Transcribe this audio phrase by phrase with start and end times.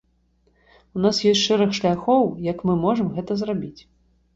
[0.95, 3.77] У нас ёсць шэраг шляхоў, як мы можам гэта зрабіць.